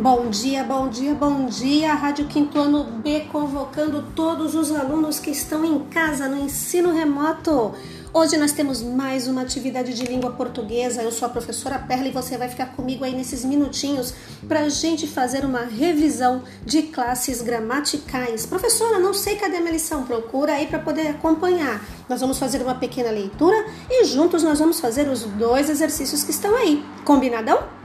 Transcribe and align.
Bom 0.00 0.30
dia, 0.30 0.62
bom 0.62 0.88
dia, 0.88 1.12
bom 1.12 1.46
dia. 1.46 1.92
Rádio 1.92 2.28
Quinto 2.28 2.56
Ano 2.56 2.84
B 2.84 3.26
convocando 3.32 4.04
todos 4.14 4.54
os 4.54 4.70
alunos 4.70 5.18
que 5.18 5.28
estão 5.28 5.64
em 5.64 5.80
casa 5.86 6.28
no 6.28 6.38
ensino 6.38 6.92
remoto. 6.92 7.74
Hoje 8.14 8.36
nós 8.36 8.52
temos 8.52 8.80
mais 8.80 9.26
uma 9.26 9.42
atividade 9.42 9.92
de 9.92 10.04
língua 10.04 10.30
portuguesa. 10.30 11.02
Eu 11.02 11.10
sou 11.10 11.26
a 11.26 11.28
professora 11.28 11.80
Perla 11.80 12.06
e 12.06 12.12
você 12.12 12.38
vai 12.38 12.48
ficar 12.48 12.66
comigo 12.76 13.04
aí 13.04 13.12
nesses 13.12 13.44
minutinhos 13.44 14.14
para 14.46 14.60
a 14.60 14.68
gente 14.68 15.04
fazer 15.04 15.44
uma 15.44 15.64
revisão 15.64 16.44
de 16.64 16.82
classes 16.82 17.42
gramaticais. 17.42 18.46
Professora, 18.46 19.00
não 19.00 19.12
sei 19.12 19.34
cadê 19.34 19.56
a 19.56 19.60
minha 19.60 19.72
lição, 19.72 20.04
procura 20.04 20.52
aí 20.52 20.68
para 20.68 20.78
poder 20.78 21.08
acompanhar. 21.08 21.84
Nós 22.08 22.20
vamos 22.20 22.38
fazer 22.38 22.62
uma 22.62 22.76
pequena 22.76 23.10
leitura 23.10 23.66
e 23.90 24.04
juntos 24.04 24.44
nós 24.44 24.60
vamos 24.60 24.78
fazer 24.78 25.08
os 25.08 25.24
dois 25.24 25.68
exercícios 25.68 26.22
que 26.22 26.30
estão 26.30 26.54
aí. 26.54 26.84
Combinadão? 27.04 27.77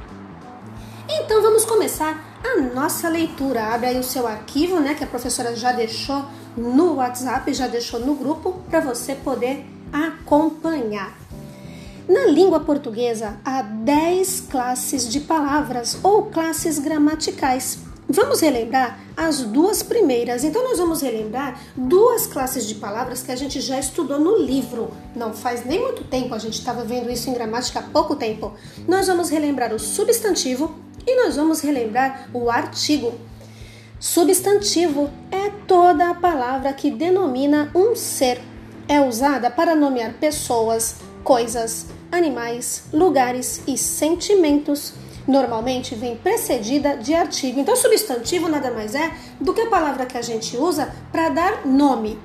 Então 1.34 1.42
vamos 1.42 1.66
começar 1.66 2.40
a 2.44 2.62
nossa 2.62 3.10
leitura. 3.10 3.74
Abre 3.74 3.88
aí 3.88 4.00
o 4.00 4.04
seu 4.04 4.28
arquivo, 4.28 4.80
né, 4.80 4.94
que 4.94 5.04
a 5.04 5.08
professora 5.08 5.56
já 5.56 5.72
deixou 5.72 6.24
no 6.56 6.98
WhatsApp, 6.98 7.52
já 7.56 7.66
deixou 7.66 8.00
no 8.00 8.14
grupo 8.14 8.62
para 8.70 8.80
você 8.82 9.16
poder 9.16 9.66
acompanhar. 9.92 11.18
Na 12.08 12.28
língua 12.28 12.60
portuguesa 12.60 13.40
há 13.44 13.64
10 13.64 14.42
classes 14.42 15.10
de 15.10 15.22
palavras 15.22 15.98
ou 16.04 16.26
classes 16.26 16.78
gramaticais. 16.78 17.80
Vamos 18.08 18.40
relembrar 18.40 19.00
as 19.18 19.42
duas 19.42 19.82
primeiras. 19.82 20.44
Então, 20.44 20.64
nós 20.64 20.78
vamos 20.78 21.02
relembrar 21.02 21.60
duas 21.76 22.28
classes 22.28 22.68
de 22.68 22.76
palavras 22.76 23.24
que 23.24 23.32
a 23.32 23.36
gente 23.36 23.60
já 23.60 23.80
estudou 23.80 24.20
no 24.20 24.38
livro. 24.38 24.92
Não 25.16 25.34
faz 25.34 25.66
nem 25.66 25.82
muito 25.82 26.04
tempo, 26.04 26.36
a 26.36 26.38
gente 26.38 26.60
estava 26.60 26.84
vendo 26.84 27.10
isso 27.10 27.28
em 27.28 27.34
gramática 27.34 27.80
há 27.80 27.84
pouco 27.84 28.16
tempo. 28.16 28.54
Nós 28.88 29.08
vamos 29.08 29.32
relembrar 29.32 29.74
o 29.74 29.80
substantivo 29.80 30.83
e 31.06 31.16
nós 31.24 31.36
vamos 31.36 31.62
relembrar 31.62 32.30
o 32.34 32.50
artigo. 32.50 33.14
Substantivo 34.00 35.10
é 35.32 35.50
toda 35.68 36.10
a 36.10 36.14
palavra 36.14 36.74
que 36.74 36.92
denomina 36.92 37.72
um 37.74 37.96
ser. 37.96 38.42
É 38.88 39.00
usada 39.00 39.50
para 39.50 39.76
nomear 39.76 40.14
pessoas, 40.14 40.98
coisas, 41.24 41.88
animais, 42.12 42.84
lugares 42.92 43.62
e 43.66 43.78
sentimentos. 43.78 44.94
Normalmente 45.26 45.96
vem 45.96 46.18
precedida 46.18 46.98
de 46.98 47.14
artigo. 47.14 47.60
Então, 47.60 47.76
substantivo 47.76 48.50
nada 48.50 48.72
mais 48.72 48.94
é 48.94 49.12
do 49.40 49.54
que 49.54 49.62
a 49.62 49.70
palavra 49.70 50.06
que 50.06 50.18
a 50.18 50.22
gente 50.22 50.58
usa 50.58 50.94
para 51.12 51.30
dar 51.30 51.66
nome 51.66 52.20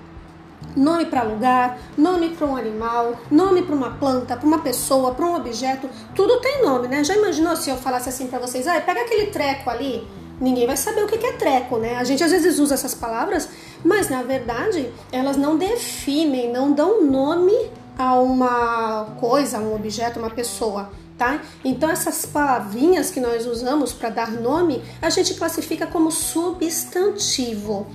nome 0.78 1.06
para 1.06 1.22
lugar, 1.22 1.78
nome 1.96 2.30
para 2.30 2.46
um 2.46 2.56
animal, 2.56 3.16
nome 3.30 3.62
para 3.62 3.74
uma 3.74 3.90
planta, 3.90 4.36
para 4.36 4.46
uma 4.46 4.60
pessoa, 4.60 5.12
para 5.12 5.26
um 5.26 5.34
objeto, 5.34 5.88
tudo 6.14 6.40
tem 6.40 6.62
nome, 6.62 6.88
né? 6.88 7.02
Já 7.02 7.16
imaginou 7.16 7.56
se 7.56 7.68
eu 7.68 7.76
falasse 7.76 8.08
assim 8.08 8.28
para 8.28 8.38
vocês, 8.38 8.66
ah, 8.66 8.80
pega 8.80 9.02
aquele 9.02 9.26
treco 9.26 9.68
ali? 9.68 10.06
Ninguém 10.40 10.66
vai 10.66 10.76
saber 10.76 11.02
o 11.02 11.08
que 11.08 11.26
é 11.26 11.32
treco, 11.32 11.78
né? 11.78 11.96
A 11.96 12.04
gente 12.04 12.22
às 12.22 12.30
vezes 12.30 12.60
usa 12.60 12.74
essas 12.74 12.94
palavras, 12.94 13.48
mas 13.84 14.08
na 14.08 14.22
verdade 14.22 14.88
elas 15.10 15.36
não 15.36 15.56
definem, 15.58 16.52
não 16.52 16.72
dão 16.72 17.04
nome 17.04 17.54
a 17.98 18.14
uma 18.14 19.16
coisa, 19.18 19.58
a 19.58 19.60
um 19.60 19.74
objeto, 19.74 20.20
uma 20.20 20.30
pessoa. 20.30 20.90
Tá? 21.18 21.42
Então 21.64 21.90
essas 21.90 22.24
palavrinhas 22.24 23.10
que 23.10 23.18
nós 23.18 23.44
usamos 23.44 23.92
para 23.92 24.08
dar 24.08 24.30
nome, 24.30 24.80
a 25.02 25.10
gente 25.10 25.34
classifica 25.34 25.84
como 25.84 26.12
substantivo. 26.12 27.88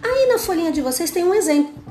Aí 0.00 0.28
na 0.28 0.38
folhinha 0.38 0.70
de 0.70 0.80
vocês 0.80 1.10
tem 1.10 1.24
um 1.24 1.34
exemplo. 1.34 1.87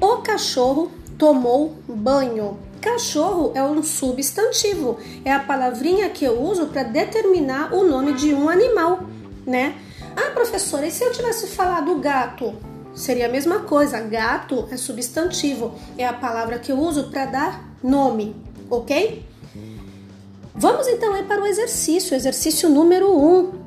O 0.00 0.18
cachorro 0.18 0.90
tomou 1.18 1.76
banho. 1.88 2.58
Cachorro 2.80 3.52
é 3.54 3.62
um 3.62 3.82
substantivo, 3.82 4.98
é 5.24 5.32
a 5.32 5.40
palavrinha 5.40 6.08
que 6.10 6.24
eu 6.24 6.40
uso 6.40 6.66
para 6.66 6.82
determinar 6.82 7.74
o 7.74 7.82
nome 7.82 8.12
de 8.12 8.32
um 8.32 8.48
animal, 8.48 9.00
né? 9.44 9.74
Ah, 10.14 10.30
professora, 10.30 10.86
e 10.86 10.90
se 10.90 11.02
eu 11.02 11.10
tivesse 11.12 11.48
falado 11.48 11.98
gato? 11.98 12.54
Seria 12.94 13.26
a 13.26 13.28
mesma 13.28 13.60
coisa. 13.60 14.00
Gato 14.00 14.68
é 14.70 14.76
substantivo, 14.76 15.74
é 15.98 16.06
a 16.06 16.12
palavra 16.12 16.58
que 16.58 16.70
eu 16.70 16.78
uso 16.78 17.10
para 17.10 17.26
dar 17.26 17.64
nome, 17.82 18.36
ok? 18.70 19.24
Vamos 20.54 20.86
então 20.88 21.12
aí 21.12 21.24
para 21.24 21.42
o 21.42 21.46
exercício, 21.46 22.14
exercício 22.14 22.70
número 22.70 23.10
1. 23.10 23.38
Um. 23.38 23.65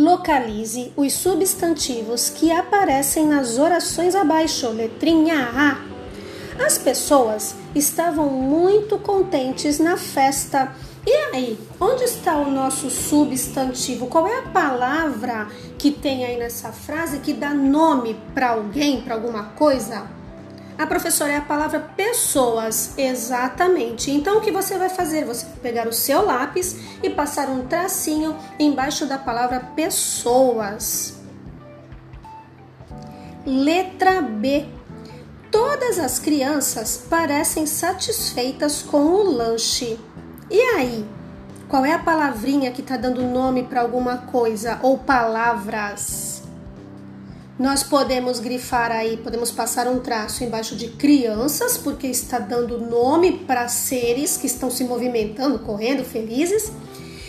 Localize 0.00 0.94
os 0.96 1.12
substantivos 1.12 2.30
que 2.30 2.50
aparecem 2.50 3.26
nas 3.26 3.58
orações 3.58 4.14
abaixo, 4.14 4.70
letrinha 4.70 5.50
A. 5.54 6.64
As 6.64 6.78
pessoas 6.78 7.54
estavam 7.74 8.30
muito 8.30 8.98
contentes 8.98 9.78
na 9.78 9.98
festa. 9.98 10.74
E 11.06 11.12
aí, 11.34 11.58
onde 11.78 12.04
está 12.04 12.38
o 12.38 12.50
nosso 12.50 12.88
substantivo? 12.88 14.06
Qual 14.06 14.26
é 14.26 14.38
a 14.38 14.48
palavra 14.48 15.48
que 15.76 15.90
tem 15.90 16.24
aí 16.24 16.38
nessa 16.38 16.72
frase 16.72 17.18
que 17.18 17.34
dá 17.34 17.52
nome 17.52 18.16
para 18.32 18.52
alguém, 18.52 19.02
para 19.02 19.16
alguma 19.16 19.50
coisa? 19.50 20.06
A 20.80 20.86
professora 20.86 21.34
é 21.34 21.36
a 21.36 21.42
palavra 21.42 21.78
pessoas, 21.94 22.94
exatamente. 22.96 24.10
Então 24.10 24.38
o 24.38 24.40
que 24.40 24.50
você 24.50 24.78
vai 24.78 24.88
fazer? 24.88 25.26
Você 25.26 25.44
vai 25.44 25.56
pegar 25.56 25.86
o 25.86 25.92
seu 25.92 26.24
lápis 26.24 26.74
e 27.02 27.10
passar 27.10 27.50
um 27.50 27.66
tracinho 27.66 28.34
embaixo 28.58 29.04
da 29.04 29.18
palavra 29.18 29.60
pessoas. 29.76 31.20
Letra 33.44 34.22
B. 34.22 34.68
Todas 35.50 35.98
as 35.98 36.18
crianças 36.18 36.96
parecem 37.10 37.66
satisfeitas 37.66 38.80
com 38.80 39.02
o 39.02 39.22
lanche. 39.22 40.00
E 40.50 40.58
aí? 40.58 41.06
Qual 41.68 41.84
é 41.84 41.92
a 41.92 41.98
palavrinha 41.98 42.70
que 42.70 42.80
está 42.80 42.96
dando 42.96 43.20
nome 43.20 43.64
para 43.64 43.82
alguma 43.82 44.16
coisa 44.16 44.78
ou 44.82 44.96
palavras? 44.96 46.29
Nós 47.60 47.82
podemos 47.82 48.40
grifar 48.40 48.90
aí, 48.90 49.18
podemos 49.18 49.50
passar 49.50 49.86
um 49.86 50.00
traço 50.00 50.42
embaixo 50.42 50.74
de 50.74 50.88
crianças, 50.88 51.76
porque 51.76 52.06
está 52.06 52.38
dando 52.38 52.78
nome 52.78 53.32
para 53.40 53.68
seres 53.68 54.38
que 54.38 54.46
estão 54.46 54.70
se 54.70 54.82
movimentando, 54.82 55.58
correndo, 55.58 56.02
felizes. 56.02 56.72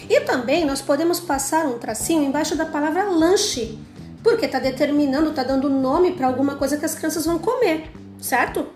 E 0.09 0.22
também 0.22 0.64
nós 0.64 0.81
podemos 0.81 1.19
passar 1.19 1.66
um 1.66 1.78
tracinho 1.78 2.24
embaixo 2.24 2.56
da 2.56 2.66
palavra 2.66 3.09
lanche, 3.09 3.78
porque 4.24 4.46
está 4.46 4.58
determinando, 4.58 5.31
está 5.31 5.44
dando 5.44 5.69
nome 5.69 6.14
para 6.14 6.28
alguma 6.28 6.56
coisa 6.56 6.78
que 6.78 6.86
as 6.86 6.96
crianças 6.96 7.25
vão 7.25 7.38
comer, 7.38 7.92
certo? 8.22 8.68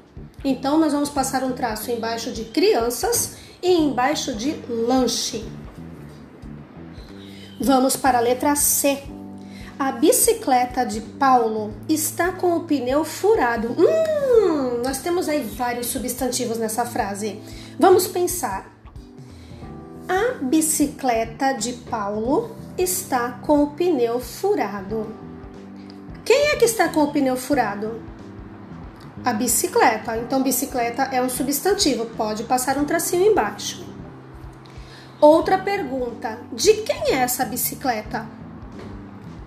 Então 0.43 0.77
nós 0.77 0.91
vamos 0.91 1.09
passar 1.09 1.41
um 1.41 1.53
traço 1.53 1.89
embaixo 1.89 2.33
de 2.33 2.43
crianças 2.43 3.37
e 3.63 3.71
embaixo 3.71 4.33
de 4.35 4.59
lanche. 4.67 5.45
Vamos 7.61 7.95
para 7.95 8.17
a 8.17 8.21
letra 8.21 8.57
C. 8.57 9.14
A 9.77 9.91
bicicleta 9.91 10.85
de 10.85 11.01
Paulo 11.01 11.73
está 11.89 12.31
com 12.31 12.55
o 12.55 12.63
pneu 12.63 13.03
furado. 13.03 13.75
Hum, 13.77 14.81
nós 14.81 14.99
temos 14.99 15.27
aí 15.27 15.43
vários 15.43 15.87
substantivos 15.87 16.57
nessa 16.57 16.85
frase. 16.85 17.41
Vamos 17.77 18.07
pensar. 18.07 18.73
A 20.07 20.35
bicicleta 20.41 21.51
de 21.51 21.73
Paulo 21.73 22.55
está 22.77 23.31
com 23.41 23.63
o 23.63 23.71
pneu 23.71 24.21
furado. 24.21 25.13
Quem 26.23 26.51
é 26.51 26.55
que 26.55 26.65
está 26.65 26.87
com 26.87 27.03
o 27.03 27.11
pneu 27.11 27.35
furado? 27.35 28.01
A 29.25 29.33
bicicleta. 29.33 30.15
Então, 30.15 30.41
bicicleta 30.41 31.03
é 31.03 31.21
um 31.21 31.27
substantivo, 31.27 32.05
pode 32.05 32.45
passar 32.45 32.77
um 32.77 32.85
tracinho 32.85 33.29
embaixo. 33.29 33.85
Outra 35.19 35.57
pergunta: 35.57 36.39
de 36.53 36.75
quem 36.75 37.13
é 37.13 37.15
essa 37.15 37.43
bicicleta? 37.43 38.44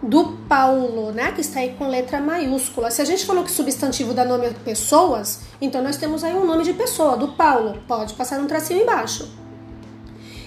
Do 0.09 0.39
Paulo, 0.49 1.13
né? 1.13 1.33
Que 1.33 1.43
está 1.43 1.61
aí 1.61 1.75
com 1.79 1.87
letra 1.87 2.19
maiúscula. 2.19 2.91
Se 2.91 3.03
a 3.03 3.05
gente 3.05 3.27
falou 3.27 3.45
que 3.45 3.53
substantivo 3.53 4.15
dá 4.15 4.25
nome 4.25 4.47
a 4.47 4.51
pessoas, 4.53 5.41
então 5.61 5.83
nós 5.83 5.99
temos 5.99 6.25
aí 6.25 6.35
um 6.35 6.47
nome 6.47 6.65
de 6.65 6.73
pessoa, 6.73 7.17
do 7.17 7.29
Paulo. 7.29 7.79
Pode 7.87 8.15
passar 8.15 8.41
um 8.41 8.47
tracinho 8.47 8.83
embaixo. 8.83 9.31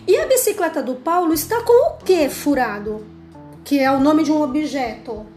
E 0.07 0.17
a 0.17 0.25
bicicleta 0.25 0.81
do 0.81 0.95
Paulo 0.95 1.31
está 1.31 1.61
com 1.61 1.91
o 1.91 1.97
que 1.97 2.27
furado? 2.27 3.05
Que 3.63 3.77
é 3.77 3.91
o 3.91 3.99
nome 3.99 4.23
de 4.23 4.31
um 4.31 4.41
objeto. 4.41 5.27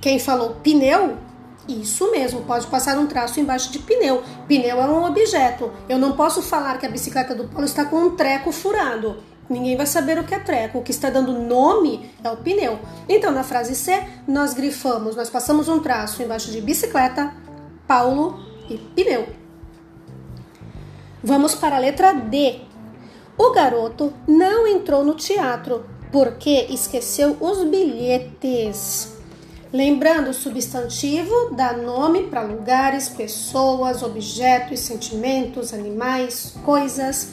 Quem 0.00 0.18
falou 0.18 0.56
pneu? 0.62 1.18
Isso 1.68 2.10
mesmo, 2.10 2.42
pode 2.42 2.66
passar 2.66 2.98
um 2.98 3.06
traço 3.06 3.40
embaixo 3.40 3.70
de 3.70 3.78
pneu. 3.78 4.22
Pneu 4.48 4.80
é 4.80 4.86
um 4.86 5.04
objeto. 5.04 5.70
Eu 5.86 5.98
não 5.98 6.12
posso 6.12 6.40
falar 6.40 6.78
que 6.78 6.86
a 6.86 6.90
bicicleta 6.90 7.34
do 7.34 7.44
Paulo 7.44 7.66
está 7.66 7.84
com 7.84 7.96
um 7.96 8.16
treco 8.16 8.50
furado 8.50 9.33
Ninguém 9.48 9.76
vai 9.76 9.86
saber 9.86 10.18
o 10.18 10.24
que 10.24 10.34
é 10.34 10.38
treco. 10.38 10.78
O 10.78 10.82
que 10.82 10.90
está 10.90 11.10
dando 11.10 11.32
nome 11.32 12.10
é 12.22 12.30
o 12.30 12.36
pneu. 12.36 12.78
Então, 13.08 13.30
na 13.30 13.44
frase 13.44 13.74
C, 13.74 14.02
nós 14.26 14.54
grifamos, 14.54 15.16
nós 15.16 15.28
passamos 15.28 15.68
um 15.68 15.80
traço 15.80 16.22
embaixo 16.22 16.50
de 16.50 16.60
bicicleta, 16.60 17.32
Paulo 17.86 18.40
e 18.68 18.78
pneu. 18.78 19.28
Vamos 21.22 21.54
para 21.54 21.76
a 21.76 21.78
letra 21.78 22.12
D. 22.12 22.60
O 23.36 23.50
garoto 23.52 24.12
não 24.26 24.66
entrou 24.66 25.04
no 25.04 25.14
teatro 25.14 25.84
porque 26.10 26.66
esqueceu 26.70 27.36
os 27.40 27.64
bilhetes. 27.64 29.12
Lembrando, 29.72 30.30
o 30.30 30.34
substantivo 30.34 31.50
dá 31.50 31.72
nome 31.72 32.28
para 32.28 32.42
lugares, 32.42 33.08
pessoas, 33.08 34.04
objetos, 34.04 34.80
sentimentos, 34.80 35.74
animais, 35.74 36.54
coisas 36.64 37.32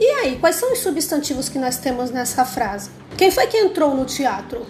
e 0.00 0.10
aí, 0.12 0.38
quais 0.38 0.56
são 0.56 0.72
os 0.72 0.78
substantivos 0.78 1.48
que 1.48 1.58
nós 1.58 1.76
temos 1.76 2.10
nessa 2.10 2.44
frase? 2.44 2.90
Quem 3.18 3.30
foi 3.30 3.46
que 3.46 3.58
entrou 3.58 3.94
no 3.94 4.06
teatro? 4.06 4.66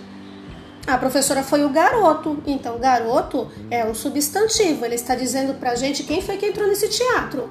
A 0.86 0.98
professora 0.98 1.42
foi 1.42 1.64
o 1.64 1.68
garoto. 1.68 2.42
Então, 2.46 2.78
garoto 2.78 3.48
é 3.70 3.84
um 3.84 3.94
substantivo. 3.94 4.84
Ele 4.84 4.96
está 4.96 5.14
dizendo 5.14 5.54
pra 5.54 5.76
gente 5.76 6.02
quem 6.02 6.20
foi 6.20 6.36
que 6.36 6.46
entrou 6.46 6.66
nesse 6.66 6.88
teatro. 6.88 7.48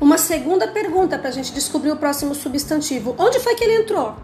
Uma 0.00 0.18
segunda 0.18 0.68
pergunta 0.68 1.18
para 1.18 1.30
a 1.30 1.32
gente 1.32 1.52
descobrir 1.52 1.90
o 1.90 1.96
próximo 1.96 2.34
substantivo. 2.34 3.16
Onde 3.18 3.40
foi 3.40 3.54
que 3.54 3.64
ele 3.64 3.82
entrou? 3.82 4.14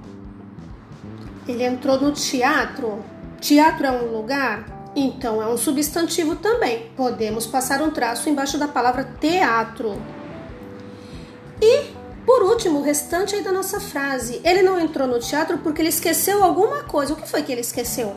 Ele 1.48 1.64
entrou 1.64 2.00
no 2.00 2.12
teatro. 2.12 3.04
Teatro 3.40 3.86
é 3.86 3.90
um 3.90 4.16
lugar? 4.16 4.90
Então 4.94 5.42
é 5.42 5.46
um 5.46 5.56
substantivo 5.56 6.36
também. 6.36 6.90
Podemos 6.96 7.46
passar 7.46 7.82
um 7.82 7.90
traço 7.90 8.28
embaixo 8.28 8.58
da 8.58 8.68
palavra 8.68 9.04
teatro. 9.18 10.00
E, 11.60 12.01
por 12.26 12.42
último, 12.42 12.78
o 12.78 12.82
restante 12.82 13.34
aí 13.34 13.42
da 13.42 13.52
nossa 13.52 13.80
frase. 13.80 14.40
Ele 14.44 14.62
não 14.62 14.78
entrou 14.78 15.08
no 15.08 15.18
teatro 15.18 15.58
porque 15.58 15.82
ele 15.82 15.88
esqueceu 15.88 16.42
alguma 16.42 16.84
coisa. 16.84 17.12
O 17.12 17.16
que 17.16 17.28
foi 17.28 17.42
que 17.42 17.50
ele 17.50 17.60
esqueceu? 17.60 18.14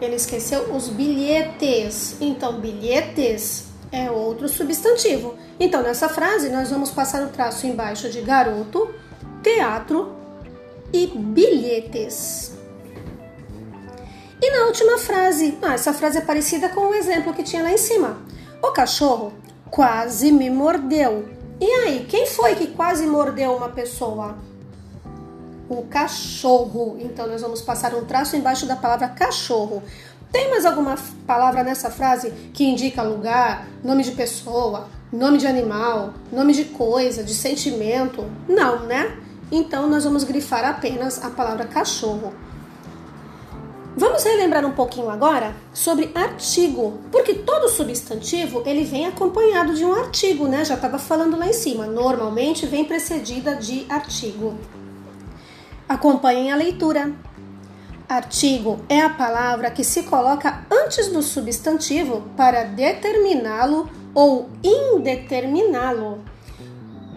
Ele 0.00 0.16
esqueceu 0.16 0.74
os 0.74 0.88
bilhetes. 0.88 2.16
Então, 2.20 2.60
bilhetes 2.60 3.66
é 3.92 4.10
outro 4.10 4.48
substantivo. 4.48 5.34
Então, 5.60 5.82
nessa 5.82 6.08
frase, 6.08 6.48
nós 6.48 6.70
vamos 6.70 6.90
passar 6.90 7.22
o 7.22 7.28
traço 7.28 7.66
embaixo 7.66 8.08
de 8.08 8.20
garoto, 8.22 8.92
teatro 9.42 10.16
e 10.92 11.06
bilhetes. 11.06 12.52
E 14.42 14.50
na 14.50 14.66
última 14.66 14.98
frase, 14.98 15.56
ah, 15.62 15.74
essa 15.74 15.92
frase 15.92 16.18
é 16.18 16.20
parecida 16.20 16.68
com 16.68 16.88
o 16.88 16.94
exemplo 16.94 17.32
que 17.32 17.42
tinha 17.42 17.62
lá 17.62 17.70
em 17.70 17.78
cima. 17.78 18.18
O 18.62 18.72
cachorro 18.72 19.32
quase 19.70 20.32
me 20.32 20.50
mordeu. 20.50 21.43
E 21.60 21.66
aí, 21.66 22.06
quem 22.08 22.26
foi 22.26 22.54
que 22.54 22.68
quase 22.68 23.06
mordeu 23.06 23.52
uma 23.56 23.68
pessoa? 23.68 24.36
O 25.68 25.82
cachorro. 25.84 26.96
Então, 27.00 27.26
nós 27.26 27.42
vamos 27.42 27.62
passar 27.62 27.94
um 27.94 28.04
traço 28.04 28.36
embaixo 28.36 28.66
da 28.66 28.76
palavra 28.76 29.08
cachorro. 29.08 29.82
Tem 30.32 30.50
mais 30.50 30.66
alguma 30.66 30.96
palavra 31.26 31.62
nessa 31.62 31.90
frase 31.90 32.32
que 32.52 32.64
indica 32.64 33.02
lugar, 33.02 33.68
nome 33.84 34.02
de 34.02 34.10
pessoa, 34.10 34.88
nome 35.12 35.38
de 35.38 35.46
animal, 35.46 36.12
nome 36.32 36.52
de 36.52 36.64
coisa, 36.64 37.22
de 37.22 37.32
sentimento? 37.32 38.28
Não, 38.48 38.80
né? 38.80 39.16
Então 39.52 39.88
nós 39.88 40.02
vamos 40.02 40.24
grifar 40.24 40.64
apenas 40.64 41.22
a 41.24 41.30
palavra 41.30 41.66
cachorro. 41.66 42.34
Vamos 43.96 44.24
relembrar 44.24 44.66
um 44.66 44.72
pouquinho 44.72 45.08
agora 45.08 45.54
sobre 45.72 46.10
artigo, 46.16 46.98
porque 47.12 47.32
todo 47.34 47.68
substantivo 47.68 48.62
ele 48.66 48.84
vem 48.84 49.06
acompanhado 49.06 49.72
de 49.72 49.84
um 49.84 49.94
artigo, 49.94 50.48
né? 50.48 50.64
Já 50.64 50.74
estava 50.74 50.98
falando 50.98 51.38
lá 51.38 51.46
em 51.46 51.52
cima. 51.52 51.86
Normalmente 51.86 52.66
vem 52.66 52.84
precedida 52.84 53.54
de 53.54 53.86
artigo. 53.88 54.58
Acompanhem 55.88 56.50
a 56.50 56.56
leitura. 56.56 57.12
Artigo 58.08 58.80
é 58.88 59.00
a 59.00 59.10
palavra 59.10 59.70
que 59.70 59.84
se 59.84 60.02
coloca 60.02 60.66
antes 60.70 61.08
do 61.08 61.22
substantivo 61.22 62.22
para 62.36 62.64
determiná-lo 62.64 63.88
ou 64.12 64.50
indeterminá-lo. 64.62 66.20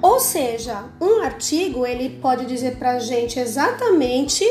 Ou 0.01 0.19
seja, 0.19 0.85
um 1.01 1.23
artigo 1.23 1.85
ele 1.85 2.07
pode 2.21 2.45
dizer 2.45 2.77
para 2.77 2.91
a 2.91 2.99
gente 2.99 3.39
exatamente, 3.39 4.45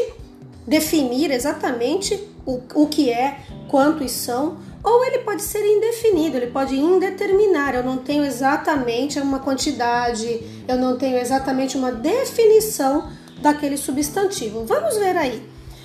definir 0.66 1.30
exatamente 1.30 2.18
o, 2.44 2.60
o 2.74 2.86
que 2.86 3.10
é, 3.10 3.38
quantos 3.68 4.10
são, 4.12 4.58
ou 4.82 5.04
ele 5.04 5.18
pode 5.18 5.42
ser 5.42 5.64
indefinido, 5.66 6.36
ele 6.36 6.46
pode 6.46 6.76
indeterminar. 6.76 7.74
Eu 7.74 7.82
não 7.82 7.96
tenho 7.96 8.24
exatamente 8.24 9.18
uma 9.18 9.40
quantidade, 9.40 10.42
eu 10.68 10.76
não 10.76 10.96
tenho 10.96 11.18
exatamente 11.18 11.76
uma 11.76 11.90
definição 11.90 13.10
daquele 13.40 13.76
substantivo. 13.76 14.64
Vamos 14.64 14.96
ver 14.96 15.16
aí. 15.16 15.42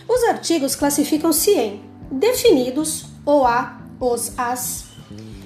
Os 0.08 0.24
artigos 0.26 0.76
classificam-se 0.76 1.52
em 1.52 1.82
definidos, 2.12 3.06
ou 3.26 3.46
a, 3.46 3.82
os, 4.00 4.34
as, 4.38 4.86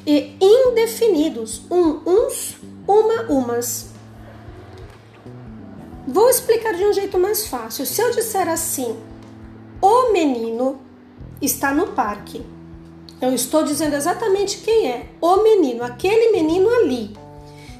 e 0.06 0.36
indefinidos, 0.42 1.62
um, 1.72 2.02
uns, 2.06 2.58
uma, 2.88 3.24
umas. 3.24 3.88
Vou 6.08 6.30
explicar 6.30 6.74
de 6.74 6.84
um 6.84 6.94
jeito 6.94 7.18
mais 7.18 7.48
fácil. 7.48 7.86
Se 7.86 8.02
eu 8.02 8.12
disser 8.12 8.48
assim, 8.48 8.96
o 9.86 10.12
menino 10.12 10.80
está 11.40 11.72
no 11.72 11.88
parque, 11.88 12.44
eu 13.22 13.34
estou 13.34 13.64
dizendo 13.64 13.96
exatamente 13.96 14.58
quem 14.58 14.90
é 14.90 15.10
o 15.22 15.44
menino, 15.44 15.84
aquele 15.84 16.32
menino 16.32 16.68
ali. 16.70 17.16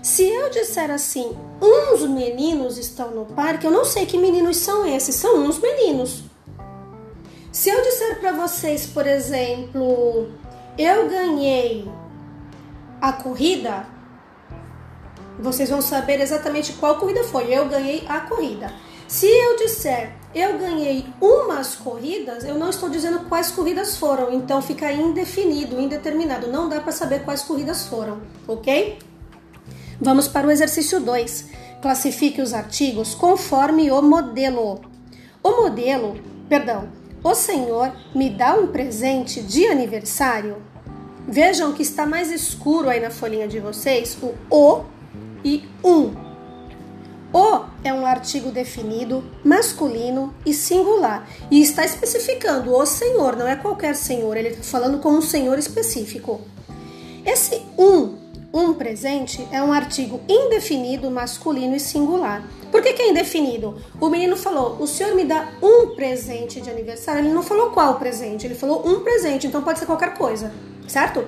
Se 0.04 0.24
eu 0.24 0.52
disser 0.52 0.92
assim, 0.92 1.36
uns 1.60 2.08
meninos 2.08 2.78
estão 2.78 3.10
no 3.10 3.26
parque, 3.26 3.66
eu 3.66 3.72
não 3.72 3.84
sei 3.84 4.06
que 4.06 4.20
meninos 4.20 4.58
são 4.58 4.86
esses, 4.86 5.16
são 5.16 5.40
uns 5.40 5.58
meninos. 5.58 6.24
Se 7.52 7.70
eu 7.70 7.82
disser 7.82 8.20
para 8.20 8.34
vocês, 8.34 8.86
por 8.86 9.08
exemplo, 9.08 10.30
eu 10.78 11.10
ganhei 11.10 11.90
a 13.02 13.14
corrida, 13.14 13.88
vocês 15.40 15.70
vão 15.72 15.82
saber 15.82 16.22
exatamente 16.22 16.74
qual 16.74 17.00
corrida 17.00 17.24
foi. 17.24 17.52
Eu 17.52 17.68
ganhei 17.68 18.06
a 18.08 18.20
corrida. 18.22 18.72
Se 19.08 19.26
eu 19.26 19.58
disser 19.58 20.14
eu 20.36 20.60
ganhei 20.60 21.06
umas 21.22 21.76
corridas, 21.76 22.44
eu 22.44 22.56
não 22.56 22.70
estou 22.70 22.90
dizendo 22.90 23.20
quais 23.30 23.52
corridas 23.52 23.96
foram, 23.96 24.34
então 24.34 24.62
fica 24.62 24.92
indefinido, 24.92 25.80
indeterminado, 25.80 26.48
não 26.48 26.68
dá 26.68 26.82
para 26.82 26.92
saber 26.92 27.24
quais 27.24 27.42
corridas 27.42 27.88
foram, 27.88 28.20
ok? 28.46 29.00
Vamos 30.00 30.28
para 30.28 30.46
o 30.46 30.52
exercício 30.52 31.00
2. 31.00 31.46
Classifique 31.82 32.42
os 32.42 32.54
artigos 32.54 33.16
conforme 33.16 33.90
o 33.90 34.02
modelo. 34.02 34.82
O 35.42 35.52
modelo, 35.62 36.20
perdão, 36.50 36.90
o 37.24 37.34
Senhor 37.34 37.94
me 38.14 38.30
dá 38.30 38.56
um 38.56 38.68
presente 38.68 39.42
de 39.42 39.66
aniversário? 39.68 40.58
Vejam 41.26 41.72
que 41.72 41.82
está 41.82 42.06
mais 42.06 42.30
escuro 42.30 42.90
aí 42.90 43.00
na 43.00 43.10
folhinha 43.10 43.48
de 43.48 43.60
vocês 43.60 44.18
o 44.22 44.36
o 44.54 44.84
e 45.46 45.64
um. 45.82 46.25
O 47.36 47.66
é 47.84 47.94
um 47.94 48.06
artigo 48.06 48.50
definido, 48.50 49.22
masculino 49.44 50.34
e 50.46 50.54
singular. 50.54 51.28
E 51.52 51.62
está 51.62 51.84
especificando 51.84 52.74
o 52.74 52.86
Senhor, 52.86 53.36
não 53.36 53.46
é 53.46 53.58
qualquer 53.58 53.94
Senhor, 53.94 54.38
ele 54.38 54.48
está 54.48 54.64
falando 54.64 55.00
com 55.00 55.10
um 55.10 55.22
Senhor 55.22 55.60
específico. 55.60 56.40
Esse 57.26 57.62
um 57.78 58.24
um 58.54 58.74
presente 58.74 59.46
é 59.52 59.62
um 59.62 59.74
artigo 59.74 60.22
indefinido, 60.30 61.12
masculino 61.12 61.76
e 61.76 61.80
singular. 61.80 62.42
Por 62.72 62.82
que, 62.82 62.94
que 62.94 63.02
é 63.02 63.10
indefinido? 63.10 63.76
O 64.00 64.08
menino 64.08 64.38
falou: 64.38 64.82
o 64.82 64.88
senhor 64.88 65.14
me 65.14 65.26
dá 65.26 65.50
um 65.62 65.94
presente 65.94 66.62
de 66.62 66.70
aniversário. 66.70 67.20
Ele 67.20 67.34
não 67.34 67.44
falou 67.44 67.72
qual 67.72 68.00
presente, 68.00 68.48
ele 68.48 68.56
falou 68.56 68.88
um 68.88 69.02
presente, 69.02 69.46
então 69.46 69.62
pode 69.62 69.80
ser 69.80 69.86
qualquer 69.86 70.14
coisa, 70.14 70.54
certo? 70.88 71.28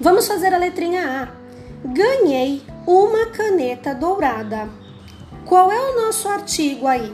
Vamos 0.00 0.26
fazer 0.26 0.54
a 0.54 0.58
letrinha 0.58 1.24
A. 1.24 1.48
Ganhei 1.86 2.62
uma 2.86 3.26
caneta 3.26 3.94
dourada. 3.94 4.77
Qual 5.48 5.72
é 5.72 5.80
o 5.80 5.96
nosso 5.96 6.28
artigo 6.28 6.86
aí? 6.86 7.10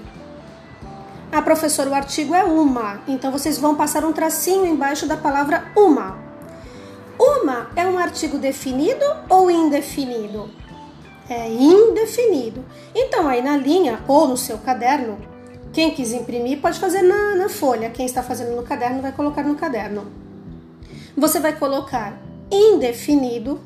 Ah, 1.30 1.40
professor, 1.40 1.86
o 1.86 1.94
artigo 1.94 2.34
é 2.34 2.42
uma. 2.42 3.00
Então 3.06 3.30
vocês 3.30 3.58
vão 3.58 3.76
passar 3.76 4.04
um 4.04 4.12
tracinho 4.12 4.66
embaixo 4.66 5.06
da 5.06 5.16
palavra 5.16 5.70
uma. 5.76 6.18
Uma 7.16 7.70
é 7.76 7.86
um 7.86 7.96
artigo 7.96 8.36
definido 8.36 9.04
ou 9.28 9.48
indefinido? 9.48 10.50
É 11.30 11.48
indefinido. 11.48 12.64
Então, 12.92 13.28
aí 13.28 13.40
na 13.40 13.56
linha 13.56 14.00
ou 14.08 14.26
no 14.26 14.36
seu 14.36 14.58
caderno, 14.58 15.16
quem 15.72 15.92
quis 15.92 16.12
imprimir 16.12 16.60
pode 16.60 16.80
fazer 16.80 17.02
na, 17.02 17.36
na 17.36 17.48
folha. 17.48 17.90
Quem 17.90 18.04
está 18.04 18.20
fazendo 18.20 18.56
no 18.56 18.64
caderno 18.64 19.00
vai 19.00 19.12
colocar 19.12 19.44
no 19.44 19.54
caderno. 19.54 20.10
Você 21.16 21.38
vai 21.38 21.52
colocar 21.52 22.18
indefinido. 22.50 23.60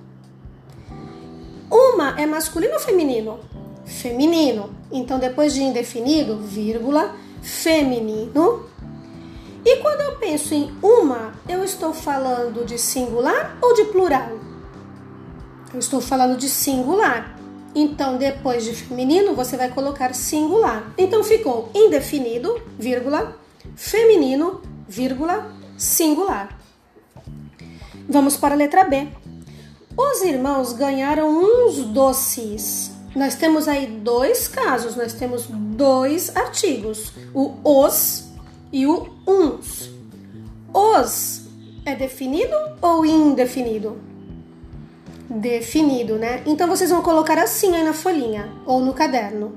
Uma 1.71 2.21
é 2.21 2.27
masculino 2.27 2.75
ou 2.75 2.81
feminino? 2.81 3.41
Feminino. 3.89 4.71
Então, 4.93 5.19
depois 5.19 5.53
de 5.53 5.63
indefinido, 5.63 6.39
vírgula, 6.39 7.17
feminino 7.43 8.69
e 9.65 9.77
quando 9.83 10.01
eu 10.01 10.17
penso 10.17 10.55
em 10.55 10.73
uma, 10.83 11.35
eu 11.49 11.65
estou 11.65 11.93
falando 11.93 12.65
de 12.65 12.79
singular 12.79 13.59
ou 13.61 13.75
de 13.75 13.85
plural? 13.85 14.31
Eu 15.75 15.79
estou 15.79 16.01
falando 16.01 16.39
de 16.39 16.49
singular. 16.49 17.39
Então, 17.75 18.17
depois 18.17 18.65
de 18.65 18.73
feminino, 18.73 19.35
você 19.35 19.59
vai 19.59 19.69
colocar 19.69 20.15
singular. 20.15 20.91
Então, 20.97 21.23
ficou 21.23 21.71
indefinido, 21.75 22.61
vírgula, 22.79 23.37
feminino, 23.77 24.63
vírgula, 24.89 25.53
singular. 25.77 26.59
Vamos 28.09 28.39
para 28.39 28.55
a 28.55 28.57
letra 28.57 28.85
B. 28.85 29.07
Os 29.95 30.23
irmãos 30.23 30.73
ganharam 30.73 31.29
uns 31.29 31.85
doces. 31.85 32.93
Nós 33.15 33.35
temos 33.35 33.67
aí 33.67 33.87
dois 33.87 34.49
casos, 34.49 34.97
nós 34.97 35.13
temos 35.13 35.47
dois 35.47 36.35
artigos: 36.37 37.13
o 37.35 37.55
os 37.65 38.29
e 38.73 38.87
o 38.87 39.09
uns. 39.27 39.91
Os 40.73 41.43
é 41.85 41.95
definido 41.95 42.55
ou 42.83 43.05
indefinido? 43.05 43.97
Definido, 45.29 46.17
né? 46.17 46.43
Então 46.47 46.69
vocês 46.69 46.91
vão 46.91 47.03
colocar 47.03 47.39
assim 47.39 47.75
aí 47.75 47.83
na 47.83 47.93
folhinha 47.93 48.53
ou 48.67 48.81
no 48.81 48.93
caderno. 48.93 49.55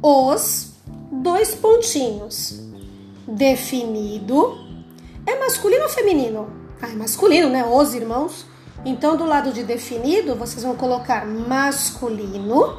Os 0.00 0.72
dois 1.10 1.54
pontinhos. 1.54 2.62
Definido. 3.26 4.58
É 5.26 5.38
masculino 5.38 5.84
ou 5.84 5.88
feminino? 5.88 6.48
Ah, 6.80 6.90
é 6.90 6.94
masculino, 6.94 7.48
né? 7.48 7.64
Os 7.64 7.94
irmãos. 7.94 8.46
Então, 8.84 9.16
do 9.16 9.24
lado 9.24 9.52
de 9.52 9.62
definido, 9.62 10.34
vocês 10.34 10.62
vão 10.62 10.76
colocar 10.76 11.26
masculino. 11.26 12.78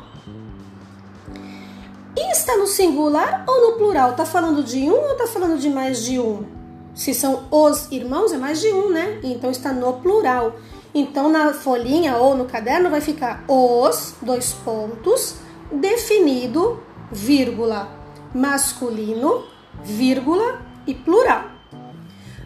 E 2.15 2.31
está 2.31 2.55
no 2.55 2.67
singular 2.67 3.43
ou 3.47 3.71
no 3.71 3.77
plural? 3.77 4.13
Tá 4.13 4.25
falando 4.25 4.63
de 4.63 4.89
um 4.89 4.93
ou 4.93 5.15
tá 5.15 5.27
falando 5.27 5.59
de 5.59 5.69
mais 5.69 6.03
de 6.03 6.19
um? 6.19 6.45
Se 6.93 7.13
são 7.13 7.45
os 7.51 7.91
irmãos, 7.91 8.31
é 8.31 8.38
mais 8.38 8.62
de 8.62 8.67
um, 8.71 8.89
né? 8.89 9.19
Então 9.24 9.50
está 9.50 9.74
no 9.74 9.93
plural. 9.93 10.55
Então, 10.93 11.29
na 11.29 11.53
folhinha 11.53 12.15
ou 12.15 12.38
no 12.38 12.45
caderno 12.45 12.89
vai 12.89 13.01
ficar 13.01 13.43
os, 13.50 14.13
dois 14.21 14.53
pontos, 14.53 15.35
definido, 15.69 16.81
vírgula, 17.12 17.89
masculino, 18.33 19.43
vírgula 19.83 20.62
e 20.88 20.93
plural. 20.93 21.43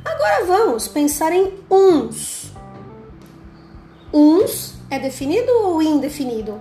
Agora 0.03 0.45
vamos 0.45 0.87
pensar 0.87 1.31
em 1.31 1.53
uns. 1.69 2.51
Uns 4.11 4.73
é 4.89 4.97
definido 4.97 5.51
ou 5.51 5.81
indefinido? 5.81 6.59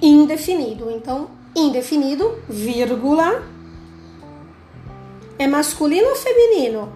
Indefinido. 0.00 0.90
Então, 0.90 1.28
indefinido, 1.54 2.38
vírgula. 2.48 3.42
É 5.38 5.46
masculino 5.46 6.08
ou 6.08 6.16
feminino? 6.16 6.92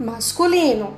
Masculino. 0.00 0.94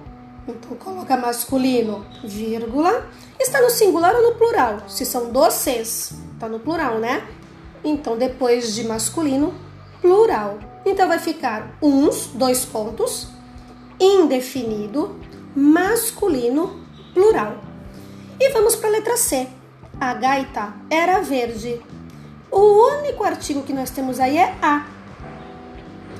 Então, 0.49 0.77
coloca 0.79 1.17
masculino, 1.17 2.07
vírgula. 2.25 3.07
Está 3.39 3.61
no 3.61 3.69
singular 3.71 4.15
ou 4.15 4.23
no 4.23 4.35
plural? 4.37 4.89
Se 4.89 5.05
são 5.05 5.31
doces, 5.31 6.13
está 6.33 6.49
no 6.49 6.59
plural, 6.59 6.99
né? 6.99 7.27
Então, 7.85 8.17
depois 8.17 8.75
de 8.75 8.85
masculino, 8.85 9.55
plural. 10.01 10.59
Então, 10.87 11.07
vai 11.07 11.19
ficar 11.19 11.77
uns, 11.83 12.29
dois 12.29 12.65
pontos, 12.65 13.29
indefinido, 13.99 15.17
masculino, 15.55 16.81
plural. 17.21 17.59
E 18.41 18.49
vamos 18.49 18.75
para 18.77 18.89
a 18.89 18.93
letra 18.93 19.17
C. 19.19 19.47
A 20.01 20.15
gaita 20.15 20.73
era 20.89 21.21
verde. 21.21 21.79
O 22.51 22.97
único 22.97 23.23
artigo 23.23 23.63
que 23.63 23.75
nós 23.75 23.91
temos 23.91 24.19
aí 24.19 24.39
é 24.39 24.55
a. 24.63 24.87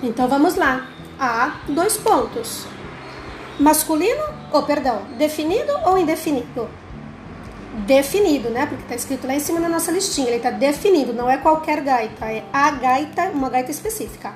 Então 0.03 0.29
vamos 0.29 0.57
lá. 0.57 0.87
A, 1.19 1.61
dois 1.69 1.97
pontos. 1.97 2.67
Masculino, 3.59 4.23
ou 4.53 4.61
oh, 4.61 4.63
perdão, 4.63 5.03
definido 5.17 5.73
ou 5.87 5.97
indefinido? 5.97 6.69
Definido, 7.87 8.51
né? 8.51 8.67
Porque 8.67 8.83
está 8.83 8.95
escrito 8.95 9.27
lá 9.27 9.35
em 9.35 9.41
cima 9.41 9.59
na 9.59 9.71
nossa 9.71 9.91
listinha. 9.91 10.29
Ele 10.29 10.37
está 10.37 10.51
definido, 10.51 11.15
não 11.15 11.31
é 11.31 11.39
qualquer 11.39 11.81
gaita, 11.81 12.27
é 12.27 12.45
a 12.53 12.71
gaita, 12.73 13.31
uma 13.31 13.49
gaita 13.49 13.71
específica. 13.71 14.35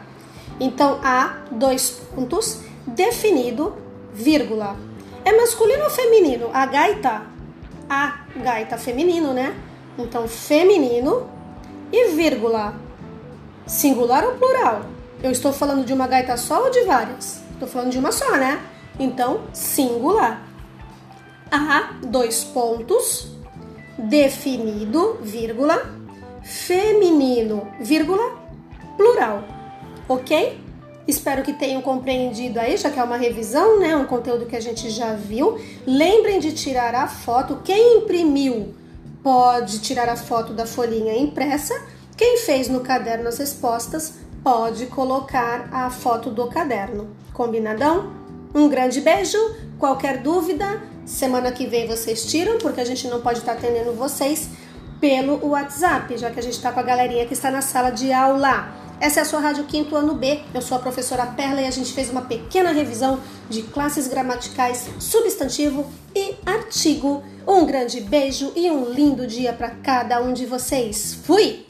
Então, 0.59 0.99
a, 1.03 1.43
dois 1.51 1.91
pontos, 1.91 2.61
definido, 2.87 3.77
vírgula. 4.15 4.94
É 5.25 5.33
masculino 5.33 5.85
ou 5.85 5.91
feminino? 5.91 6.51
A 6.53 6.67
gaita, 6.67 7.23
a 7.89 8.25
gaita 8.37 8.77
feminino, 8.77 9.33
né? 9.33 9.57
Então, 9.99 10.29
feminino 10.29 11.29
e 11.91 12.09
vírgula. 12.09 12.75
Singular 13.67 14.25
ou 14.25 14.35
plural? 14.35 14.83
Eu 15.23 15.31
estou 15.31 15.53
falando 15.53 15.85
de 15.85 15.93
uma 15.93 16.07
gaita 16.07 16.37
só 16.37 16.65
ou 16.65 16.71
de 16.71 16.83
várias? 16.83 17.43
Estou 17.53 17.67
falando 17.67 17.91
de 17.91 17.99
uma 17.99 18.13
só, 18.13 18.37
né? 18.37 18.61
Então, 18.99 19.41
singular. 19.53 20.43
A, 21.51 21.95
dois 22.03 22.45
pontos, 22.45 23.29
definido, 23.97 25.19
vírgula, 25.23 25.91
feminino, 26.43 27.67
vírgula, 27.81 28.39
plural. 28.97 29.45
Ok? 30.09 30.61
Espero 31.07 31.43
que 31.43 31.53
tenham 31.53 31.83
compreendido 31.83 32.59
aí, 32.59 32.77
já 32.77 32.91
que 32.91 32.99
é 32.99 33.05
uma 33.05 33.19
revisão, 33.19 33.79
né? 33.79 33.95
Um 33.95 34.07
conteúdo 34.07 34.47
que 34.47 34.57
a 34.57 34.61
gente 34.61 34.89
já 34.89 35.13
viu. 35.13 35.61
Lembrem 35.87 36.41
de 36.41 36.53
tirar 36.53 36.95
a 36.95 37.07
foto. 37.07 37.61
Quem 37.63 37.99
imprimiu 37.99 38.75
pode 39.23 39.81
tirar 39.81 40.09
a 40.09 40.17
foto 40.17 40.55
da 40.55 40.67
folhinha 40.67 41.15
impressa. 41.15 41.75
Quem 42.17 42.39
fez 42.39 42.69
no 42.69 42.81
caderno 42.81 43.29
as 43.29 43.39
respostas 43.39 44.15
pode 44.43 44.87
colocar 44.87 45.69
a 45.73 45.91
foto 45.91 46.31
do 46.31 46.47
caderno. 46.47 47.09
Combinadão? 47.33 48.13
Um 48.55 48.69
grande 48.69 49.01
beijo. 49.01 49.39
Qualquer 49.79 50.23
dúvida, 50.23 50.83
semana 51.05 51.53
que 51.53 51.67
vem 51.67 51.87
vocês 51.87 52.25
tiram, 52.25 52.57
porque 52.59 52.81
a 52.81 52.85
gente 52.85 53.09
não 53.09 53.21
pode 53.21 53.41
estar 53.41 53.53
atendendo 53.53 53.93
vocês 53.93 54.49
pelo 55.01 55.49
WhatsApp, 55.49 56.17
já 56.17 56.31
que 56.31 56.41
a 56.41 56.43
gente 56.43 56.55
está 56.55 56.73
com 56.73 56.81
a 56.81 56.83
galerinha 56.83 57.27
que 57.27 57.35
está 57.35 57.51
na 57.51 57.61
sala 57.61 57.91
de 57.91 58.13
aula. 58.13 58.84
Essa 59.05 59.21
é 59.21 59.23
a 59.23 59.27
sua 59.27 59.39
Rádio 59.39 59.65
Quinto 59.65 59.95
Ano 59.95 60.15
B. 60.15 60.41
Eu 60.55 60.63
sou 60.63 60.79
a 60.79 60.81
professora 60.81 61.27
Perla 61.27 61.61
e 61.61 61.67
a 61.67 61.71
gente 61.71 61.93
fez 61.93 62.09
uma 62.09 62.23
pequena 62.23 62.73
revisão 62.73 63.21
de 63.51 63.61
classes 63.61 64.09
gramaticais, 64.09 64.89
substantivo 64.99 65.85
e 66.17 66.35
artigo. 66.47 67.23
Um 67.47 67.67
grande 67.67 68.01
beijo 68.01 68.51
e 68.57 68.71
um 68.71 68.91
lindo 68.91 69.27
dia 69.27 69.53
para 69.53 69.69
cada 69.69 70.23
um 70.23 70.33
de 70.33 70.47
vocês. 70.47 71.21
Fui! 71.23 71.67